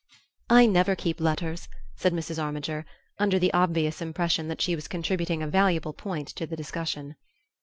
[0.49, 2.41] "I never keep letters," said Mrs.
[2.43, 2.87] Armiger,
[3.19, 7.17] under the obvious impression that she was contributing a valuable point to the discussion.